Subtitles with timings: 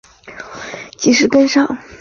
[0.03, 1.77] 检察办案要及时跟上